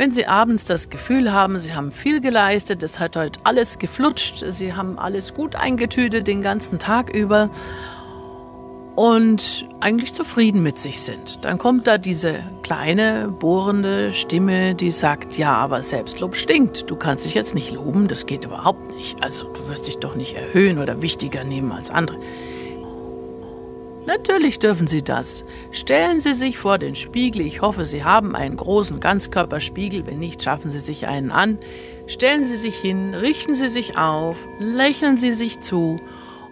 [0.00, 4.42] Wenn Sie abends das Gefühl haben, Sie haben viel geleistet, es hat heute alles geflutscht,
[4.48, 7.50] Sie haben alles gut eingetütet den ganzen Tag über
[8.96, 15.36] und eigentlich zufrieden mit sich sind, dann kommt da diese kleine, bohrende Stimme, die sagt,
[15.36, 16.90] ja, aber Selbstlob stinkt.
[16.90, 19.22] Du kannst dich jetzt nicht loben, das geht überhaupt nicht.
[19.22, 22.16] Also du wirst dich doch nicht erhöhen oder wichtiger nehmen als andere.
[24.06, 25.44] Natürlich dürfen Sie das.
[25.70, 27.42] Stellen Sie sich vor den Spiegel.
[27.42, 30.06] Ich hoffe, Sie haben einen großen Ganzkörperspiegel.
[30.06, 31.58] Wenn nicht, schaffen Sie sich einen an.
[32.06, 36.00] Stellen Sie sich hin, richten Sie sich auf, lächeln Sie sich zu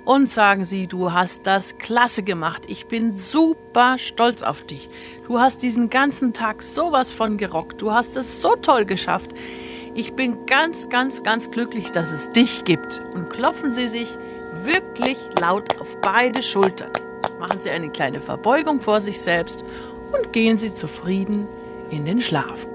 [0.04, 2.62] und sagen Sie, du hast das klasse gemacht.
[2.68, 4.88] Ich bin super stolz auf dich.
[5.26, 7.82] Du hast diesen ganzen Tag sowas von gerockt.
[7.82, 9.32] Du hast es so toll geschafft.
[9.94, 13.02] Ich bin ganz, ganz, ganz glücklich, dass es dich gibt.
[13.14, 14.08] Und klopfen Sie sich
[14.64, 16.92] wirklich laut auf beide Schultern.
[17.38, 19.64] Machen Sie eine kleine Verbeugung vor sich selbst
[20.12, 21.46] und gehen Sie zufrieden
[21.90, 22.66] in den Schlaf.